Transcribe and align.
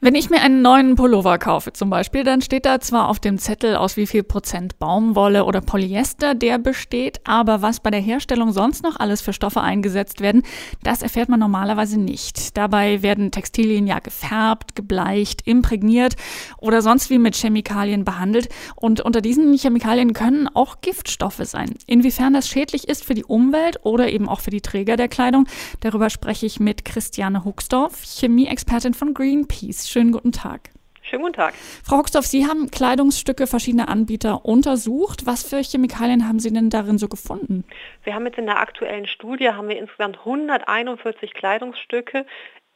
Wenn 0.00 0.14
ich 0.14 0.30
mir 0.30 0.42
einen 0.42 0.62
neuen 0.62 0.94
Pullover 0.94 1.38
kaufe 1.38 1.72
zum 1.72 1.90
Beispiel, 1.90 2.22
dann 2.22 2.40
steht 2.40 2.66
da 2.66 2.78
zwar 2.78 3.08
auf 3.08 3.18
dem 3.18 3.36
Zettel, 3.36 3.74
aus 3.74 3.96
wie 3.96 4.06
viel 4.06 4.22
Prozent 4.22 4.78
Baumwolle 4.78 5.44
oder 5.44 5.60
Polyester 5.60 6.36
der 6.36 6.58
besteht, 6.58 7.20
aber 7.24 7.62
was 7.62 7.80
bei 7.80 7.90
der 7.90 7.98
Herstellung 7.98 8.52
sonst 8.52 8.84
noch 8.84 9.00
alles 9.00 9.20
für 9.20 9.32
Stoffe 9.32 9.60
eingesetzt 9.60 10.20
werden, 10.20 10.44
das 10.84 11.02
erfährt 11.02 11.28
man 11.28 11.40
normalerweise 11.40 11.98
nicht. 11.98 12.56
Dabei 12.56 13.02
werden 13.02 13.32
Textilien 13.32 13.88
ja 13.88 13.98
gefärbt, 13.98 14.76
gebleicht, 14.76 15.44
imprägniert 15.48 16.14
oder 16.58 16.80
sonst 16.80 17.10
wie 17.10 17.18
mit 17.18 17.34
Chemikalien 17.34 18.04
behandelt 18.04 18.50
und 18.76 19.00
unter 19.00 19.20
diesen 19.20 19.52
Chemikalien 19.58 20.12
können 20.12 20.46
auch 20.46 20.80
Giftstoffe 20.80 21.42
sein. 21.42 21.74
Inwiefern 21.88 22.34
das 22.34 22.48
schädlich 22.48 22.86
ist 22.86 23.04
für 23.04 23.14
die 23.14 23.24
Umwelt 23.24 23.80
oder 23.82 24.08
eben 24.08 24.28
auch 24.28 24.42
für 24.42 24.50
die 24.50 24.60
Träger 24.60 24.96
der 24.96 25.08
Kleidung, 25.08 25.48
darüber 25.80 26.08
spreche 26.08 26.46
ich 26.46 26.60
mit 26.60 26.84
Christiane 26.84 27.44
Huxdorf, 27.44 28.04
Chemieexpertin 28.04 28.94
von 28.94 29.12
Greenpeace. 29.12 29.87
Schönen 29.88 30.12
guten 30.12 30.32
Tag. 30.32 30.70
Schönen 31.02 31.22
guten 31.22 31.34
Tag. 31.34 31.54
Frau 31.84 31.96
Hoxdorf, 31.96 32.26
Sie 32.26 32.46
haben 32.46 32.70
Kleidungsstücke 32.70 33.46
verschiedener 33.46 33.88
Anbieter 33.88 34.44
untersucht. 34.44 35.24
Was 35.24 35.42
für 35.42 35.62
Chemikalien 35.62 36.28
haben 36.28 36.38
Sie 36.38 36.52
denn 36.52 36.68
darin 36.68 36.98
so 36.98 37.08
gefunden? 37.08 37.64
Wir 38.04 38.14
haben 38.14 38.26
jetzt 38.26 38.36
in 38.36 38.44
der 38.44 38.60
aktuellen 38.60 39.06
Studie 39.06 39.48
haben 39.48 39.68
wir 39.68 39.78
insgesamt 39.78 40.18
141 40.18 41.32
Kleidungsstücke 41.32 42.26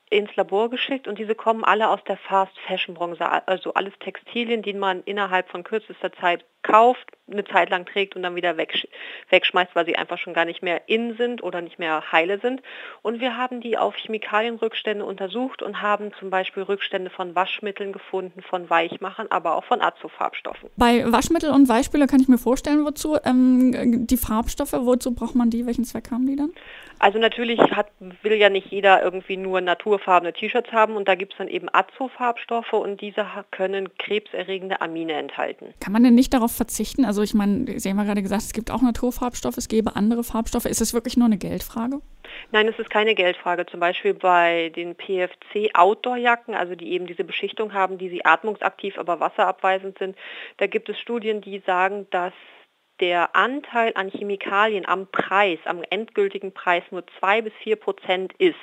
ins 0.08 0.34
Labor 0.36 0.70
geschickt 0.70 1.08
und 1.08 1.18
diese 1.18 1.34
kommen 1.34 1.64
alle 1.64 1.88
aus 1.88 2.00
der 2.04 2.16
Fast 2.16 2.58
Fashion 2.66 2.94
Branche, 2.94 3.28
also 3.46 3.74
alles 3.74 3.94
Textilien, 3.98 4.62
die 4.62 4.74
man 4.74 5.02
innerhalb 5.04 5.50
von 5.50 5.64
kürzester 5.64 6.12
Zeit 6.14 6.44
kauft, 6.62 7.12
eine 7.30 7.44
Zeit 7.44 7.70
lang 7.70 7.86
trägt 7.86 8.14
und 8.14 8.22
dann 8.22 8.34
wieder 8.34 8.56
wegschmeißt, 8.56 9.74
weil 9.74 9.86
sie 9.86 9.96
einfach 9.96 10.18
schon 10.18 10.34
gar 10.34 10.44
nicht 10.44 10.62
mehr 10.62 10.82
in 10.88 11.16
sind 11.16 11.42
oder 11.42 11.60
nicht 11.60 11.78
mehr 11.78 12.12
heile 12.12 12.38
sind. 12.40 12.62
Und 13.00 13.20
wir 13.20 13.36
haben 13.36 13.60
die 13.60 13.78
auf 13.78 13.96
Chemikalienrückstände 13.96 15.04
untersucht 15.04 15.62
und 15.62 15.80
haben 15.80 16.12
zum 16.18 16.30
Beispiel 16.30 16.62
Rückstände 16.62 17.10
von 17.10 17.34
Waschmitteln 17.34 17.92
gefunden, 17.92 18.42
von 18.42 18.68
Weichmachern, 18.68 19.28
aber 19.30 19.56
auch 19.56 19.64
von 19.64 19.80
Azofarbstoffen. 19.80 20.70
Bei 20.76 21.10
Waschmittel 21.10 21.50
und 21.50 21.68
Weichspüler 21.68 22.06
kann 22.06 22.20
ich 22.20 22.28
mir 22.28 22.38
vorstellen, 22.38 22.84
wozu 22.84 23.16
ähm, 23.24 24.06
die 24.06 24.16
Farbstoffe, 24.16 24.72
wozu 24.72 25.14
braucht 25.14 25.34
man 25.34 25.50
die? 25.50 25.66
Welchen 25.66 25.84
Zweck 25.84 26.10
haben 26.10 26.26
die 26.26 26.36
dann? 26.36 26.52
Also 26.98 27.18
natürlich 27.18 27.58
hat, 27.58 27.88
will 28.22 28.34
ja 28.34 28.48
nicht 28.48 28.70
jeder 28.70 29.02
irgendwie 29.02 29.36
nur 29.36 29.60
naturfarbene 29.60 30.32
T-Shirts 30.32 30.70
haben 30.70 30.94
und 30.94 31.08
da 31.08 31.16
gibt 31.16 31.32
es 31.32 31.38
dann 31.38 31.48
eben 31.48 31.68
Azofarbstoffe 31.72 32.72
und 32.74 33.00
diese 33.00 33.26
können 33.50 33.88
krebserregende 33.98 34.80
Amine 34.80 35.14
enthalten. 35.14 35.74
Kann 35.80 35.92
man 35.92 36.04
denn 36.04 36.14
nicht 36.14 36.32
darauf 36.32 36.51
verzichten? 36.56 37.04
Also 37.04 37.22
ich 37.22 37.34
meine, 37.34 37.78
Sie 37.78 37.90
haben 37.90 37.98
ja 37.98 38.04
gerade 38.04 38.22
gesagt, 38.22 38.42
es 38.42 38.52
gibt 38.52 38.70
auch 38.70 38.82
Naturfarbstoffe, 38.82 39.56
es 39.56 39.68
gäbe 39.68 39.96
andere 39.96 40.24
Farbstoffe. 40.24 40.66
Ist 40.66 40.80
es 40.80 40.94
wirklich 40.94 41.16
nur 41.16 41.26
eine 41.26 41.38
Geldfrage? 41.38 42.00
Nein, 42.50 42.68
es 42.68 42.78
ist 42.78 42.90
keine 42.90 43.14
Geldfrage. 43.14 43.66
Zum 43.66 43.80
Beispiel 43.80 44.14
bei 44.14 44.70
den 44.74 44.94
PFC-Outdoor-Jacken, 44.94 46.54
also 46.54 46.74
die 46.74 46.92
eben 46.92 47.06
diese 47.06 47.24
Beschichtung 47.24 47.72
haben, 47.72 47.98
die 47.98 48.08
sie 48.08 48.24
atmungsaktiv, 48.24 48.98
aber 48.98 49.20
wasserabweisend 49.20 49.98
sind, 49.98 50.16
da 50.58 50.66
gibt 50.66 50.88
es 50.88 50.98
Studien, 50.98 51.40
die 51.40 51.62
sagen, 51.66 52.06
dass 52.10 52.32
der 53.00 53.34
Anteil 53.34 53.92
an 53.94 54.08
Chemikalien 54.08 54.86
am 54.86 55.08
Preis, 55.08 55.58
am 55.64 55.82
endgültigen 55.90 56.52
Preis 56.52 56.84
nur 56.90 57.02
zwei 57.18 57.42
bis 57.42 57.52
vier 57.62 57.76
Prozent 57.76 58.32
ist. 58.38 58.54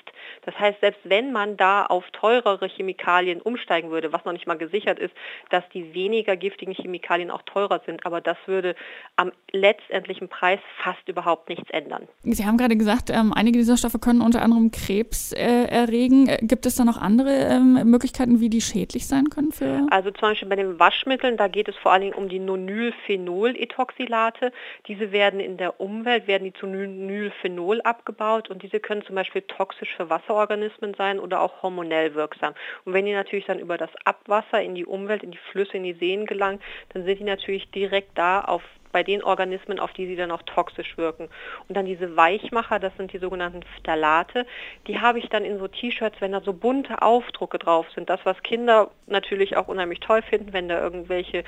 Das 0.45 0.57
heißt, 0.57 0.79
selbst 0.79 1.01
wenn 1.03 1.31
man 1.33 1.57
da 1.57 1.85
auf 1.85 2.05
teurere 2.11 2.67
Chemikalien 2.67 3.41
umsteigen 3.41 3.91
würde, 3.91 4.13
was 4.13 4.23
noch 4.23 4.31
nicht 4.31 4.47
mal 4.47 4.57
gesichert 4.57 4.97
ist, 4.97 5.13
dass 5.49 5.63
die 5.73 5.93
weniger 5.93 6.37
giftigen 6.37 6.73
Chemikalien 6.73 7.31
auch 7.31 7.41
teurer 7.41 7.81
sind, 7.85 8.05
aber 8.05 8.21
das 8.21 8.37
würde 8.45 8.75
am 9.17 9.31
letztendlichen 9.51 10.29
Preis 10.29 10.59
fast 10.81 11.07
überhaupt 11.07 11.49
nichts 11.49 11.69
ändern. 11.71 12.07
Sie 12.23 12.45
haben 12.45 12.57
gerade 12.57 12.77
gesagt, 12.77 13.09
ähm, 13.09 13.33
einige 13.33 13.57
dieser 13.57 13.75
Stoffe 13.77 13.99
können 13.99 14.21
unter 14.21 14.41
anderem 14.41 14.71
Krebs 14.71 15.33
äh, 15.33 15.65
erregen. 15.65 16.27
Äh, 16.27 16.37
gibt 16.43 16.65
es 16.65 16.75
da 16.75 16.85
noch 16.85 16.97
andere 16.97 17.31
ähm, 17.31 17.81
Möglichkeiten, 17.83 18.39
wie 18.39 18.49
die 18.49 18.61
schädlich 18.61 19.07
sein 19.07 19.29
können 19.29 19.51
für? 19.51 19.85
Also 19.89 20.11
zum 20.11 20.29
Beispiel 20.29 20.47
bei 20.47 20.55
den 20.55 20.79
Waschmitteln, 20.79 21.35
da 21.35 21.47
geht 21.47 21.67
es 21.67 21.75
vor 21.75 21.91
allen 21.91 22.03
Dingen 22.03 22.13
um 22.13 22.29
die 22.29 22.39
Nonylphenoletoxylate. 22.39 24.28
Phthalate. 24.29 24.51
Diese 24.87 25.11
werden 25.11 25.39
in 25.39 25.57
der 25.57 25.79
Umwelt, 25.79 26.27
werden 26.27 26.45
die 26.45 26.53
zu 26.53 26.67
Nylphenol 26.67 27.81
abgebaut 27.81 28.49
und 28.49 28.63
diese 28.63 28.79
können 28.79 29.03
zum 29.03 29.15
Beispiel 29.15 29.41
toxisch 29.43 29.93
für 29.95 30.09
Wasserorganismen 30.09 30.93
sein 30.93 31.19
oder 31.19 31.41
auch 31.41 31.61
hormonell 31.61 32.15
wirksam. 32.15 32.53
Und 32.85 32.93
wenn 32.93 33.05
die 33.05 33.13
natürlich 33.13 33.45
dann 33.45 33.59
über 33.59 33.77
das 33.77 33.91
Abwasser 34.05 34.61
in 34.61 34.75
die 34.75 34.85
Umwelt, 34.85 35.23
in 35.23 35.31
die 35.31 35.39
Flüsse, 35.51 35.77
in 35.77 35.83
die 35.83 35.93
Seen 35.93 36.25
gelangen, 36.25 36.59
dann 36.93 37.05
sind 37.05 37.19
die 37.19 37.25
natürlich 37.25 37.69
direkt 37.71 38.17
da 38.17 38.41
auf 38.41 38.63
bei 38.91 39.03
den 39.03 39.23
Organismen, 39.23 39.79
auf 39.79 39.93
die 39.93 40.07
sie 40.07 40.15
dann 40.15 40.31
auch 40.31 40.41
toxisch 40.43 40.97
wirken. 40.97 41.29
Und 41.67 41.75
dann 41.75 41.85
diese 41.85 42.15
Weichmacher, 42.15 42.79
das 42.79 42.95
sind 42.97 43.13
die 43.13 43.19
sogenannten 43.19 43.63
Phthalate, 43.63 44.45
die 44.87 44.99
habe 44.99 45.19
ich 45.19 45.29
dann 45.29 45.45
in 45.45 45.59
so 45.59 45.67
T-Shirts, 45.67 46.21
wenn 46.21 46.31
da 46.31 46.41
so 46.41 46.53
bunte 46.53 47.01
Aufdrucke 47.01 47.59
drauf 47.59 47.85
sind. 47.95 48.09
Das, 48.09 48.19
was 48.23 48.41
Kinder 48.43 48.91
natürlich 49.07 49.57
auch 49.57 49.67
unheimlich 49.67 49.99
toll 49.99 50.21
finden, 50.21 50.53
wenn 50.53 50.69
da 50.69 50.81
irgendwelche 50.81 51.43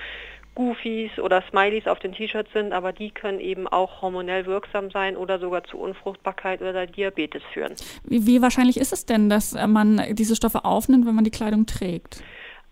Goofies 0.53 1.18
oder 1.18 1.44
Smileys 1.50 1.88
auf 1.88 2.00
den 2.00 2.12
T-Shirts 2.12 2.51
sind, 2.51 2.74
aber 2.74 2.91
die 2.91 3.12
können 3.12 3.40
eben 3.40 3.68
auch 3.68 4.01
hormonell 4.01 4.46
wirksam 4.46 4.91
sein 4.91 5.16
oder 5.16 5.40
sogar 5.40 5.63
zu 5.63 5.78
Unfruchtbarkeit 5.78 6.62
oder 6.62 6.88
Diabetes 6.88 7.41
führen. 7.53 7.74
Wie, 8.03 8.25
wie 8.28 8.41
wahrscheinlich 8.41 8.78
ist 8.78 8.91
es 8.91 9.06
denn, 9.06 9.30
dass 9.30 9.53
man 9.53 10.03
diese 10.12 10.35
Stoffe 10.35 10.66
aufnimmt, 10.66 11.06
wenn 11.06 11.16
man 11.16 11.24
die 11.24 11.31
Kleidung 11.31 11.66
trägt? 11.66 12.22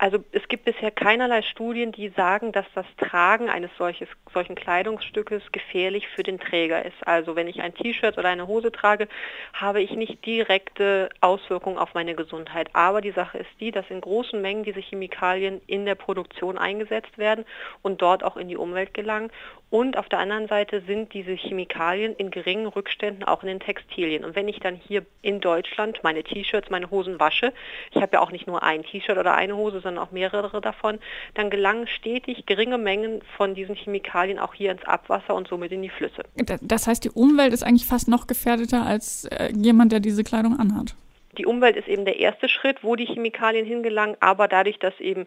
Also 0.02 0.24
es 0.32 0.48
gibt 0.48 0.64
bisher 0.64 0.92
keinerlei 0.92 1.42
Studien, 1.42 1.92
die 1.92 2.08
sagen, 2.08 2.54
dass 2.54 2.66
das 2.74 2.86
Tragen 2.98 3.50
eines 3.50 3.70
solches, 3.78 4.08
solchen 4.34 4.56
Kleidungsstückes 4.56 5.52
gefährlich 5.52 6.08
für 6.08 6.24
den 6.24 6.40
Träger 6.40 6.86
ist. 6.86 7.06
Also 7.06 7.36
wenn 7.36 7.50
ich 7.50 7.62
ein 7.62 7.74
T-Shirt 7.74 8.18
oder 8.18 8.30
eine 8.30 8.48
Hose 8.48 8.72
trage, 8.72 9.10
habe 9.52 9.82
ich 9.82 9.92
nicht 9.92 10.26
direkte 10.26 11.10
Auswirkungen 11.20 11.78
auf 11.78 11.96
meine 11.96 12.16
Gesundheit. 12.16 12.70
Aber 12.72 13.02
die 13.02 13.12
Sache 13.12 13.40
ist 13.40 13.50
die, 13.60 13.72
dass 13.72 13.90
in 13.90 14.00
großen 14.00 14.42
Mengen 14.42 14.64
diese 14.64 14.80
Chemikalien 14.80 15.60
in 15.68 15.84
der 15.86 15.96
Produktion 15.96 16.58
eingesetzt 16.58 17.18
werden 17.18 17.44
und 17.82 18.02
dort 18.02 18.24
auch 18.24 18.38
in 18.38 18.48
die 18.48 18.56
Umwelt 18.56 18.94
gelangen. 18.94 19.32
Und 19.70 19.98
auf 19.98 20.10
der 20.10 20.20
anderen 20.20 20.48
Seite 20.48 20.82
sind 20.88 21.14
diese 21.14 21.34
Chemikalien 21.34 22.16
in 22.16 22.32
geringen 22.32 22.66
Rückständen 22.66 23.24
auch 23.24 23.44
in 23.44 23.48
den 23.48 23.60
Textilien. 23.60 24.26
Und 24.26 24.36
wenn 24.36 24.48
ich 24.48 24.60
dann 24.60 24.76
hier 24.76 25.06
in 25.22 25.42
Deutschland 25.42 26.00
meine 26.04 26.24
T-Shirts, 26.24 26.70
meine 26.70 26.90
Hosen 26.90 27.20
wasche, 27.20 27.54
ich 27.92 28.02
habe 28.02 28.14
ja 28.14 28.22
auch 28.22 28.32
nicht 28.32 28.48
nur 28.48 28.64
ein 28.64 28.84
T-Shirt 28.84 29.18
oder 29.18 29.36
eine 29.36 29.56
Hose, 29.56 29.80
sondern 29.82 30.04
auch 30.04 30.12
mehrere 30.12 30.60
davon, 30.60 31.00
dann 31.36 31.50
gelangen 31.52 31.88
stetig 31.88 32.48
geringe 32.48 32.80
Mengen 32.80 33.22
von 33.38 33.54
diesen 33.54 33.76
Chemikalien 33.76 34.40
auch 34.40 34.56
hier 34.56 34.72
ins 34.72 34.84
Abwasser 34.86 35.36
und 35.36 35.48
somit 35.48 35.72
in 35.72 35.84
die 35.84 35.90
Flüsse. 35.90 36.24
Das 36.62 36.88
heißt, 36.88 37.04
die 37.04 37.12
Umwelt 37.12 37.54
ist 37.54 37.64
eigentlich 37.64 37.86
fast 37.86 38.08
noch 38.08 38.26
gefährdeter 38.26 38.86
als 38.86 39.26
äh, 39.26 39.52
jemand, 39.56 39.92
der 39.92 40.00
diese 40.00 40.24
Kleidung 40.24 40.60
anhat. 40.60 40.96
Die 41.38 41.46
Umwelt 41.46 41.76
ist 41.76 41.88
eben 41.88 42.06
der 42.06 42.20
erste 42.20 42.50
Schritt, 42.50 42.84
wo 42.84 42.96
die 42.96 43.06
Chemikalien 43.06 43.66
hingelangen, 43.66 44.18
aber 44.20 44.48
dadurch, 44.48 44.80
dass 44.80 45.00
eben 45.00 45.26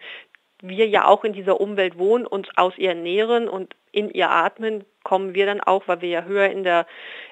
wir 0.62 0.89
ja 0.89 1.06
auch 1.06 1.25
in 1.25 1.33
dieser 1.33 1.61
Umwelt 1.61 1.99
wohnen, 1.99 2.27
uns 2.27 2.49
aus 2.56 2.78
ihr 2.78 2.95
nähren 2.95 3.49
und 3.49 3.75
in 3.91 4.09
ihr 4.11 4.31
atmen, 4.31 4.84
kommen 5.03 5.34
wir 5.34 5.45
dann 5.45 5.61
auch, 5.61 5.89
weil 5.89 6.00
wir 6.00 6.09
ja 6.09 6.23
höher 6.23 6.49
in 6.49 6.65
der 6.65 6.87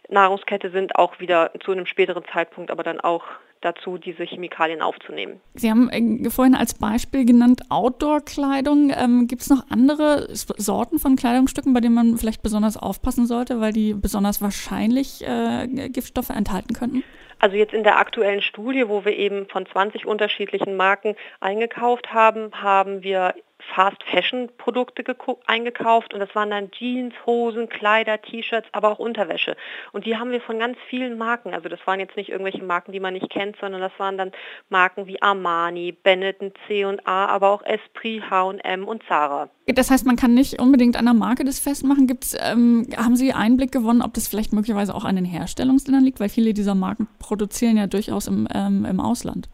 Nahrungskette 0.09 0.71
sind, 0.71 0.97
auch 0.97 1.21
wieder 1.21 1.53
zu 1.61 1.73
einem 1.73 1.87
späteren 1.87 2.25
Zeitpunkt, 2.33 2.71
aber 2.71 2.83
dann 2.83 3.01
auch 3.01 3.25
dazu, 3.60 3.98
diese 3.98 4.25
Chemikalien 4.25 4.82
aufzunehmen. 4.82 5.41
Sie 5.54 5.71
haben 5.71 5.88
äh, 5.91 6.31
vorhin 6.31 6.54
als 6.54 6.75
Beispiel 6.75 7.25
genannt 7.25 7.62
Outdoor-Kleidung. 7.69 8.93
Ähm, 8.97 9.26
Gibt 9.26 9.43
es 9.43 9.50
noch 9.50 9.71
andere 9.71 10.28
Sorten 10.34 10.98
von 10.98 11.16
Kleidungsstücken, 11.16 11.72
bei 11.72 11.81
denen 11.81 11.94
man 11.94 12.16
vielleicht 12.16 12.43
besonders 12.43 12.76
aufpassen 12.76 13.26
sollte, 13.26 13.60
weil 13.60 13.72
die 13.72 13.94
besonders 13.94 14.43
wahrscheinlich 14.43 15.26
äh, 15.26 15.66
Giftstoffe 15.88 16.31
enthalten 16.31 16.75
könnten? 16.75 17.04
Also 17.38 17.56
jetzt 17.56 17.72
in 17.72 17.84
der 17.84 17.99
aktuellen 17.99 18.43
Studie, 18.43 18.88
wo 18.88 19.04
wir 19.04 19.16
eben 19.16 19.47
von 19.49 19.65
20 19.65 20.06
unterschiedlichen 20.06 20.76
Marken 20.76 21.16
eingekauft 21.41 22.12
haben, 22.12 22.50
haben 22.53 23.03
wir 23.03 23.34
Fast 23.75 24.03
Fashion 24.04 24.48
Produkte 24.59 25.04
eingekauft 25.47 26.15
und 26.15 26.21
das 26.21 26.34
waren 26.34 26.50
dann 26.50 26.71
Jeans, 26.71 27.15
Hosen, 27.26 27.69
Kleider, 27.69 28.20
T-Shirts, 28.20 28.69
aber 28.73 28.90
auch 28.90 28.99
Unterwäsche. 28.99 29.56
Und 29.93 30.06
die 30.06 30.17
haben 30.17 30.31
wir 30.31 30.40
von 30.40 30.58
ganz 30.58 30.79
vielen 30.88 31.19
Marken. 31.19 31.55
Also 31.55 31.69
das 31.69 31.85
waren 31.87 32.00
jetzt 32.00 32.17
nicht 32.17 32.31
irgendwelche 32.31 32.64
Marken, 32.64 32.93
die 32.93 33.00
man 33.00 33.14
nicht 33.14 33.31
kennt, 33.31 33.56
sondern 33.61 33.81
das 33.81 33.93
waren 33.99 34.19
dann 34.19 34.32
Marken 34.69 35.06
wie 35.06 35.20
Armani, 35.23 35.93
Benetton, 35.93 36.52
C&A, 36.67 37.26
aber 37.26 37.50
auch 37.50 37.62
Esprit, 37.62 38.31
H&M 38.31 38.87
und 38.87 39.02
Zara. 39.05 39.49
Das 39.75 39.90
heißt, 39.90 40.06
man 40.06 40.17
kann 40.17 40.34
nicht 40.34 40.61
unbedingt 40.61 40.96
an 40.96 41.05
der 41.05 41.14
Marke 41.14 41.44
das 41.44 41.58
festmachen. 41.58 42.06
Gibt's, 42.06 42.37
ähm, 42.38 42.87
haben 42.96 43.17
Sie 43.17 43.32
Einblick 43.32 43.72
gewonnen, 43.72 44.02
ob 44.02 44.14
das 44.14 44.28
vielleicht 44.28 44.52
möglicherweise 44.52 44.94
auch 44.94 45.05
an 45.05 45.17
den 45.17 45.25
Herstellungsländern 45.25 46.05
liegt? 46.05 46.20
Weil 46.20 46.28
viele 46.28 46.55
dieser 46.55 46.75
Marken 46.75 47.08
produzieren 47.19 47.76
ja 47.76 47.87
durchaus 47.87 48.26
im, 48.26 48.49
ähm, 48.55 48.84
im 48.84 49.00
Ausland. 49.00 49.49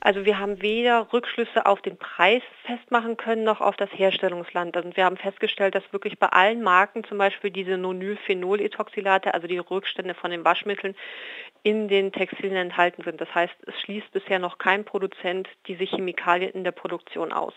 Also 0.00 0.26
wir 0.26 0.38
haben 0.38 0.60
weder 0.60 1.10
Rückschlüsse 1.14 1.64
auf 1.64 1.80
den 1.80 1.96
Preis 1.96 2.42
festmachen 2.66 3.16
können, 3.16 3.42
noch 3.42 3.62
auf 3.62 3.74
das 3.76 3.88
Herstellungsland. 3.90 4.76
Und 4.76 4.98
wir 4.98 5.06
haben 5.06 5.16
festgestellt, 5.16 5.74
dass 5.74 5.82
wirklich 5.92 6.18
bei 6.18 6.26
allen 6.26 6.62
Marken 6.62 7.04
zum 7.04 7.16
Beispiel 7.16 7.50
diese 7.50 7.78
Nonylphenol-Ethoxylate, 7.78 9.32
also 9.32 9.46
die 9.46 9.56
Rückstände 9.56 10.12
von 10.12 10.30
den 10.30 10.44
Waschmitteln, 10.44 10.94
in 11.62 11.88
den 11.88 12.12
Textilien 12.12 12.56
enthalten 12.56 13.02
sind. 13.02 13.18
Das 13.18 13.34
heißt, 13.34 13.54
es 13.66 13.74
schließt 13.80 14.12
bisher 14.12 14.38
noch 14.38 14.58
kein 14.58 14.84
Produzent 14.84 15.48
diese 15.66 15.84
Chemikalien 15.84 16.52
in 16.52 16.64
der 16.64 16.72
Produktion 16.72 17.32
aus. 17.32 17.54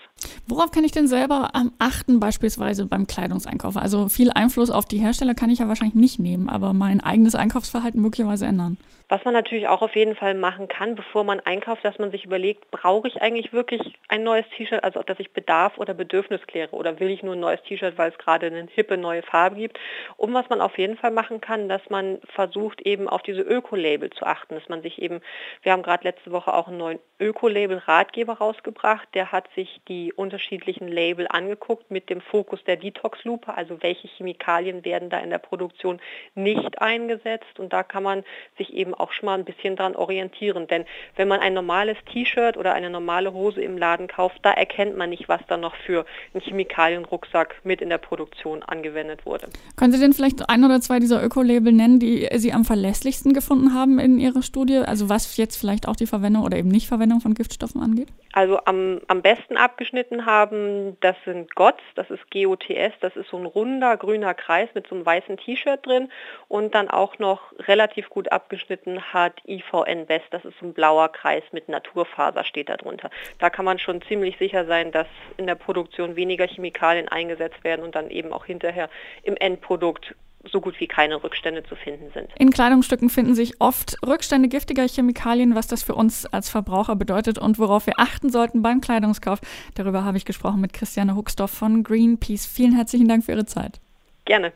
Worauf 0.47 0.71
kann 0.71 0.85
ich 0.85 0.93
denn 0.93 1.09
selber 1.09 1.51
achten, 1.79 1.96
beispielsweise 2.05 2.85
beim 2.85 3.07
Kleidungseinkauf? 3.07 3.77
Also 3.77 4.09
viel 4.09 4.31
Einfluss 4.31 4.69
auf 4.69 4.85
die 4.85 4.99
Hersteller 4.99 5.35
kann 5.35 5.49
ich 5.49 5.59
ja 5.59 5.67
wahrscheinlich 5.67 5.95
nicht 5.95 6.19
nehmen, 6.19 6.49
aber 6.49 6.73
mein 6.73 7.01
eigenes 7.01 7.35
Einkaufsverhalten 7.35 8.01
möglicherweise 8.01 8.45
ändern. 8.45 8.77
Was 9.09 9.23
man 9.23 9.33
natürlich 9.33 9.69
auch 9.69 9.81
auf 9.81 9.95
jeden 9.95 10.15
Fall 10.15 10.33
machen 10.33 10.67
kann, 10.67 10.95
bevor 10.95 11.23
man 11.23 11.39
einkauft, 11.39 11.85
dass 11.85 11.97
man 11.97 12.11
sich 12.11 12.25
überlegt, 12.25 12.69
brauche 12.71 13.07
ich 13.07 13.21
eigentlich 13.21 13.53
wirklich 13.53 13.81
ein 14.09 14.23
neues 14.23 14.45
T-Shirt, 14.57 14.83
also 14.83 15.01
dass 15.01 15.17
ich 15.19 15.31
Bedarf 15.31 15.77
oder 15.77 15.93
Bedürfnis 15.93 16.45
kläre. 16.45 16.75
Oder 16.75 16.99
will 16.99 17.09
ich 17.09 17.23
nur 17.23 17.35
ein 17.35 17.39
neues 17.39 17.61
T-Shirt, 17.63 17.97
weil 17.97 18.11
es 18.11 18.17
gerade 18.17 18.47
eine 18.47 18.67
hippe 18.69 18.97
neue 18.97 19.23
Farbe 19.23 19.55
gibt. 19.55 19.79
Und 20.17 20.33
was 20.33 20.49
man 20.49 20.59
auf 20.59 20.77
jeden 20.77 20.97
Fall 20.97 21.11
machen 21.11 21.39
kann, 21.39 21.69
dass 21.69 21.89
man 21.89 22.19
versucht 22.33 22.81
eben 22.81 23.07
auf 23.07 23.21
diese 23.21 23.41
Öko-Label 23.41 24.09
zu 24.09 24.25
achten, 24.25 24.55
dass 24.55 24.67
man 24.67 24.81
sich 24.81 25.01
eben, 25.01 25.21
wir 25.61 25.71
haben 25.71 25.83
gerade 25.83 26.03
letzte 26.03 26.31
Woche 26.33 26.53
auch 26.53 26.67
einen 26.67 26.77
neuen 26.77 26.99
Öko-Label-Ratgeber 27.19 28.33
rausgebracht, 28.33 29.07
der 29.13 29.31
hat 29.31 29.45
sich 29.55 29.79
die 29.87 30.11
unterschiedlichen 30.11 30.87
Label 30.89 31.27
angeguckt 31.29 31.89
mit 31.89 32.09
dem 32.09 32.19
Fokus 32.19 32.61
der 32.65 32.75
Detox-Lupe, 32.75 33.55
also 33.55 33.81
welche 33.81 34.09
Chemikalien 34.09 34.83
werden 34.83 35.09
da 35.09 35.19
in 35.19 35.29
der 35.29 35.37
Produktion 35.37 36.01
nicht 36.35 36.81
eingesetzt? 36.81 37.57
Und 37.57 37.71
da 37.71 37.83
kann 37.83 38.03
man 38.03 38.25
sich 38.57 38.73
eben 38.73 38.96
auch 38.99 39.11
schon 39.11 39.27
mal 39.27 39.37
ein 39.37 39.45
bisschen 39.45 39.75
dran 39.75 39.95
orientieren. 39.95 40.67
Denn 40.67 40.85
wenn 41.15 41.27
man 41.27 41.39
ein 41.39 41.53
normales 41.53 41.97
T-Shirt 42.11 42.57
oder 42.57 42.73
eine 42.73 42.89
normale 42.89 43.33
Hose 43.33 43.61
im 43.61 43.77
Laden 43.77 44.07
kauft, 44.07 44.39
da 44.43 44.51
erkennt 44.51 44.97
man 44.97 45.09
nicht, 45.09 45.27
was 45.27 45.41
da 45.47 45.57
noch 45.57 45.75
für 45.75 46.05
ein 46.33 46.41
Chemikalienrucksack 46.41 47.55
mit 47.63 47.81
in 47.81 47.89
der 47.89 47.97
Produktion 47.97 48.63
angewendet 48.63 49.25
wurde. 49.25 49.47
Können 49.75 49.93
Sie 49.93 49.99
denn 49.99 50.13
vielleicht 50.13 50.49
ein 50.49 50.63
oder 50.63 50.81
zwei 50.81 50.99
dieser 50.99 51.23
Öko-Label 51.23 51.73
nennen, 51.73 51.99
die 51.99 52.27
Sie 52.35 52.53
am 52.53 52.65
verlässlichsten 52.65 53.33
gefunden 53.33 53.73
haben 53.73 53.99
in 53.99 54.19
Ihrer 54.19 54.41
Studie? 54.41 54.77
Also 54.77 55.09
was 55.09 55.37
jetzt 55.37 55.57
vielleicht 55.57 55.87
auch 55.87 55.95
die 55.95 56.07
Verwendung 56.07 56.43
oder 56.43 56.57
eben 56.57 56.69
nicht 56.69 56.87
Verwendung 56.87 57.21
von 57.21 57.33
Giftstoffen 57.33 57.81
angeht? 57.81 58.07
Also 58.37 58.59
am, 58.65 59.01
am 59.07 59.23
besten 59.23 59.57
abgeschnitten 59.57 60.27
haben, 60.27 60.95
das 60.99 61.15
sind 61.25 61.55
GOTS, 61.55 61.81
das 61.95 62.11
ist 62.11 62.29
GOTS, 62.29 62.93
das 63.01 63.15
ist 63.15 63.31
so 63.31 63.37
ein 63.37 63.47
runder 63.47 63.97
grüner 63.97 64.35
Kreis 64.35 64.69
mit 64.75 64.85
so 64.85 64.93
einem 64.93 65.07
weißen 65.07 65.37
T-Shirt 65.37 65.83
drin 65.83 66.11
und 66.47 66.75
dann 66.75 66.87
auch 66.87 67.17
noch 67.17 67.41
relativ 67.67 68.11
gut 68.11 68.31
abgeschnitten 68.31 69.11
hat 69.11 69.41
IVN 69.47 70.05
Best, 70.05 70.27
das 70.29 70.45
ist 70.45 70.53
so 70.59 70.67
ein 70.67 70.73
blauer 70.73 71.09
Kreis 71.11 71.41
mit 71.51 71.67
Naturfaser 71.67 72.43
steht 72.43 72.69
da 72.69 72.77
drunter. 72.77 73.09
Da 73.39 73.49
kann 73.49 73.65
man 73.65 73.79
schon 73.79 74.03
ziemlich 74.03 74.37
sicher 74.37 74.65
sein, 74.65 74.91
dass 74.91 75.07
in 75.37 75.47
der 75.47 75.55
Produktion 75.55 76.15
weniger 76.15 76.45
Chemikalien 76.45 77.07
eingesetzt 77.07 77.63
werden 77.63 77.83
und 77.83 77.95
dann 77.95 78.11
eben 78.11 78.33
auch 78.33 78.45
hinterher 78.45 78.87
im 79.23 79.35
Endprodukt 79.35 80.13
so 80.51 80.61
gut 80.61 80.79
wie 80.79 80.87
keine 80.87 81.23
Rückstände 81.23 81.63
zu 81.63 81.75
finden 81.75 82.11
sind. 82.13 82.29
In 82.37 82.51
Kleidungsstücken 82.51 83.09
finden 83.09 83.35
sich 83.35 83.59
oft 83.59 83.97
Rückstände 84.05 84.47
giftiger 84.47 84.87
Chemikalien, 84.87 85.55
was 85.55 85.67
das 85.67 85.83
für 85.83 85.95
uns 85.95 86.25
als 86.25 86.49
Verbraucher 86.49 86.95
bedeutet 86.95 87.37
und 87.37 87.59
worauf 87.59 87.87
wir 87.87 87.93
achten 87.97 88.29
sollten 88.29 88.61
beim 88.61 88.81
Kleidungskauf. 88.81 89.39
Darüber 89.75 90.03
habe 90.03 90.17
ich 90.17 90.25
gesprochen 90.25 90.61
mit 90.61 90.73
Christiane 90.73 91.15
Hucksdorf 91.15 91.51
von 91.51 91.83
Greenpeace. 91.83 92.45
Vielen 92.45 92.75
herzlichen 92.75 93.07
Dank 93.07 93.25
für 93.25 93.31
Ihre 93.33 93.45
Zeit. 93.45 93.79
Gerne. 94.25 94.53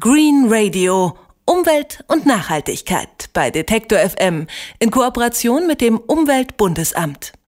Green 0.00 0.46
Radio. 0.48 1.16
Umwelt 1.46 2.02
und 2.08 2.24
Nachhaltigkeit 2.24 3.28
bei 3.34 3.50
Detektor 3.50 3.98
FM 3.98 4.46
in 4.78 4.90
Kooperation 4.90 5.66
mit 5.66 5.82
dem 5.82 5.98
Umweltbundesamt. 5.98 7.34